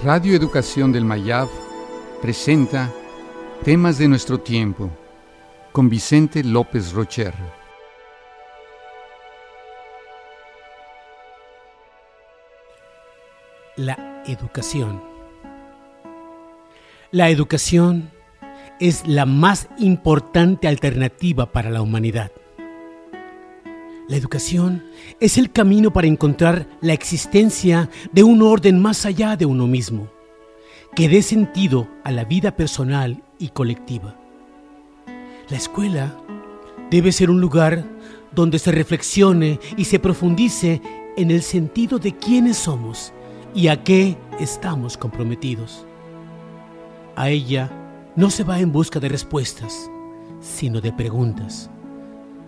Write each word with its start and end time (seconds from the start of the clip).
Radio 0.00 0.34
Educación 0.34 0.90
del 0.90 1.04
Mayab 1.04 1.48
presenta 2.20 2.92
Temas 3.62 3.98
de 3.98 4.08
nuestro 4.08 4.40
tiempo 4.40 4.90
con 5.70 5.88
Vicente 5.88 6.42
López 6.42 6.92
Rocher. 6.92 7.32
La 13.76 14.24
educación. 14.26 15.00
La 17.12 17.30
educación 17.30 18.10
es 18.80 19.06
la 19.06 19.24
más 19.24 19.68
importante 19.78 20.66
alternativa 20.66 21.52
para 21.52 21.70
la 21.70 21.80
humanidad. 21.80 22.32
La 24.08 24.16
educación 24.16 24.84
es 25.20 25.38
el 25.38 25.52
camino 25.52 25.92
para 25.92 26.08
encontrar 26.08 26.68
la 26.80 26.92
existencia 26.92 27.88
de 28.12 28.24
un 28.24 28.42
orden 28.42 28.80
más 28.80 29.06
allá 29.06 29.36
de 29.36 29.46
uno 29.46 29.66
mismo, 29.66 30.08
que 30.94 31.08
dé 31.08 31.22
sentido 31.22 31.88
a 32.02 32.10
la 32.10 32.24
vida 32.24 32.56
personal 32.56 33.22
y 33.38 33.50
colectiva. 33.50 34.16
La 35.48 35.56
escuela 35.56 36.16
debe 36.90 37.12
ser 37.12 37.30
un 37.30 37.40
lugar 37.40 37.84
donde 38.32 38.58
se 38.58 38.72
reflexione 38.72 39.60
y 39.76 39.84
se 39.84 39.98
profundice 39.98 40.82
en 41.16 41.30
el 41.30 41.42
sentido 41.42 41.98
de 41.98 42.16
quiénes 42.16 42.56
somos 42.56 43.12
y 43.54 43.68
a 43.68 43.84
qué 43.84 44.16
estamos 44.40 44.96
comprometidos. 44.96 45.86
A 47.14 47.30
ella 47.30 47.70
no 48.16 48.30
se 48.30 48.42
va 48.42 48.58
en 48.58 48.72
busca 48.72 48.98
de 48.98 49.08
respuestas, 49.08 49.90
sino 50.40 50.80
de 50.80 50.92
preguntas. 50.92 51.70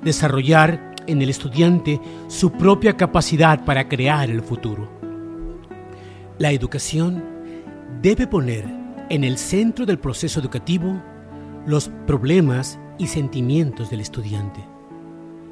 Desarrollar 0.02 0.93
en 1.06 1.22
el 1.22 1.30
estudiante 1.30 2.00
su 2.28 2.52
propia 2.52 2.96
capacidad 2.96 3.64
para 3.64 3.88
crear 3.88 4.30
el 4.30 4.42
futuro. 4.42 4.88
La 6.38 6.50
educación 6.52 7.22
debe 8.02 8.26
poner 8.26 8.64
en 9.10 9.24
el 9.24 9.38
centro 9.38 9.86
del 9.86 9.98
proceso 9.98 10.40
educativo 10.40 11.00
los 11.66 11.90
problemas 12.06 12.78
y 12.98 13.06
sentimientos 13.06 13.90
del 13.90 14.00
estudiante. 14.00 14.64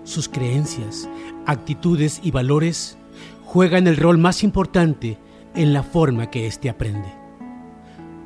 Sus 0.05 0.29
creencias, 0.29 1.09
actitudes 1.47 2.21
y 2.23 2.31
valores 2.31 2.99
juegan 3.45 3.87
el 3.87 3.97
rol 3.97 4.19
más 4.19 4.43
importante 4.43 5.19
en 5.55 5.73
la 5.73 5.83
forma 5.83 6.31
que 6.31 6.47
éste 6.47 6.69
aprende. 6.69 7.13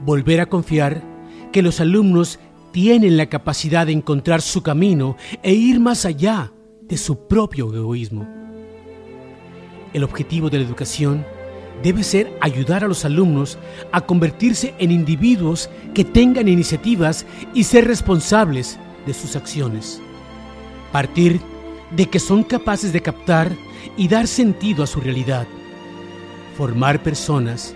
Volver 0.04 0.40
a 0.40 0.46
confiar 0.46 1.02
que 1.52 1.62
los 1.62 1.80
alumnos 1.80 2.38
tienen 2.72 3.16
la 3.16 3.26
capacidad 3.26 3.86
de 3.86 3.92
encontrar 3.92 4.42
su 4.42 4.62
camino 4.62 5.16
e 5.42 5.52
ir 5.54 5.80
más 5.80 6.04
allá 6.04 6.52
de 6.88 6.96
su 6.96 7.26
propio 7.26 7.72
egoísmo. 7.74 8.28
El 9.92 10.04
objetivo 10.04 10.50
de 10.50 10.58
la 10.58 10.64
educación 10.64 11.24
debe 11.82 12.02
ser 12.02 12.36
ayudar 12.40 12.84
a 12.84 12.88
los 12.88 13.04
alumnos 13.04 13.58
a 13.92 14.02
convertirse 14.02 14.74
en 14.78 14.92
individuos 14.92 15.68
que 15.94 16.04
tengan 16.04 16.48
iniciativas 16.48 17.26
y 17.54 17.64
ser 17.64 17.86
responsables 17.86 18.78
de 19.04 19.14
sus 19.14 19.36
acciones. 19.36 20.00
Partir 20.92 21.40
de 21.90 22.06
que 22.06 22.20
son 22.20 22.42
capaces 22.42 22.92
de 22.92 23.02
captar 23.02 23.50
y 23.96 24.08
dar 24.08 24.26
sentido 24.26 24.82
a 24.82 24.86
su 24.86 25.00
realidad. 25.00 25.46
Formar 26.56 27.02
personas 27.02 27.74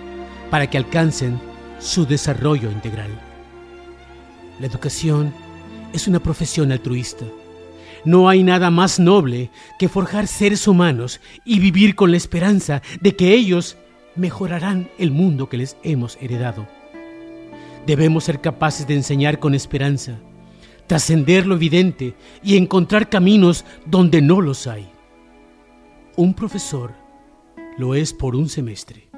para 0.50 0.68
que 0.68 0.78
alcancen 0.78 1.40
su 1.78 2.06
desarrollo 2.06 2.70
integral. 2.70 3.10
La 4.58 4.66
educación 4.66 5.32
es 5.92 6.06
una 6.06 6.20
profesión 6.20 6.72
altruista 6.72 7.24
no 8.04 8.28
hay 8.28 8.42
nada 8.42 8.70
más 8.70 8.98
noble 8.98 9.50
que 9.78 9.88
forjar 9.88 10.26
seres 10.26 10.66
humanos 10.66 11.20
y 11.44 11.58
vivir 11.58 11.94
con 11.94 12.10
la 12.10 12.16
esperanza 12.16 12.82
de 13.00 13.16
que 13.16 13.34
ellos 13.34 13.76
mejorarán 14.16 14.90
el 14.98 15.10
mundo 15.10 15.48
que 15.48 15.56
les 15.56 15.76
hemos 15.82 16.18
heredado. 16.20 16.66
Debemos 17.86 18.24
ser 18.24 18.40
capaces 18.40 18.86
de 18.86 18.94
enseñar 18.94 19.38
con 19.38 19.54
esperanza, 19.54 20.18
trascender 20.86 21.46
lo 21.46 21.54
evidente 21.54 22.14
y 22.42 22.56
encontrar 22.56 23.08
caminos 23.08 23.64
donde 23.86 24.20
no 24.20 24.40
los 24.40 24.66
hay. 24.66 24.88
Un 26.16 26.34
profesor 26.34 26.92
lo 27.78 27.94
es 27.94 28.12
por 28.12 28.36
un 28.36 28.48
semestre, 28.48 29.08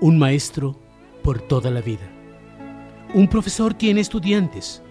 un 0.00 0.18
maestro 0.18 0.80
por 1.22 1.40
toda 1.40 1.70
la 1.70 1.80
vida. 1.80 2.10
Un 3.14 3.28
profesor 3.28 3.74
tiene 3.74 4.00
estudiantes, 4.00 4.82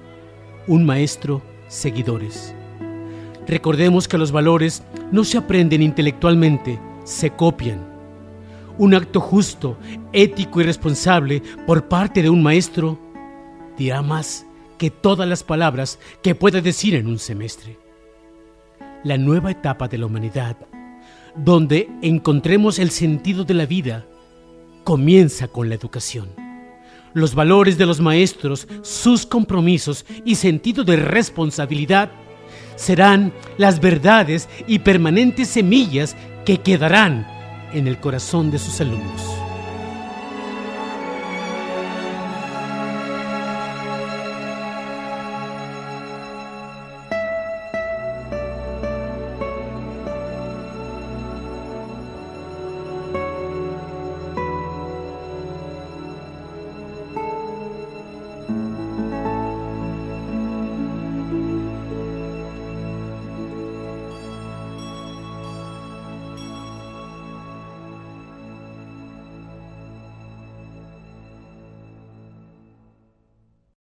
un 0.68 0.86
maestro 0.86 1.42
seguidores. 1.68 2.56
Recordemos 3.48 4.08
que 4.08 4.18
los 4.18 4.32
valores 4.32 4.84
no 5.12 5.24
se 5.24 5.38
aprenden 5.38 5.82
intelectualmente, 5.82 6.80
se 7.04 7.30
copian. 7.32 7.80
Un 8.78 8.96
acto 8.96 9.22
justo, 9.22 9.78
ético 10.12 10.62
y 10.62 10.64
responsable 10.64 11.42
por 11.66 11.88
parte 11.88 12.22
de 12.22 12.30
un 12.30 12.42
maestro 12.42 13.00
dirá 13.78 14.02
más 14.02 14.46
que 14.78 14.90
todas 14.90 15.28
las 15.28 15.44
palabras 15.44 16.00
que 16.22 16.36
pueda 16.36 16.60
decir 16.60 16.96
en 16.96 17.08
un 17.08 17.20
semestre. 17.20 17.78
La 19.04 19.18
nueva 19.18 19.52
etapa 19.52 19.88
de 19.88 20.00
la 20.00 20.08
humanidad, 20.08 20.58
donde 21.36 21.90
encontremos 22.02 22.80
el 22.80 22.90
sentido 22.90 23.44
de 23.44 23.54
la 23.54 23.66
vida, 23.66 24.06
comienza 24.84 25.48
con 25.48 25.70
la 25.70 25.76
educación. 25.76 26.30
Los 27.14 27.36
valores 27.36 27.78
de 27.78 27.86
los 27.86 28.02
maestros, 28.02 28.68
sus 28.82 29.26
compromisos 29.26 30.06
y 30.26 30.36
sentido 30.36 30.84
de 30.84 30.98
responsabilidad 30.98 32.12
serán 32.76 33.34
las 33.58 33.80
verdades 33.80 34.50
y 34.68 34.80
permanentes 34.80 35.50
semillas 35.50 36.16
que 36.46 36.58
quedarán 36.58 37.28
en 37.74 37.88
el 37.88 38.00
corazón 38.00 38.52
de 38.52 38.60
sus 38.60 38.80
alumnos. 38.82 39.45